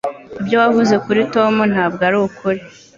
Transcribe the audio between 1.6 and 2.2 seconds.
ntabwo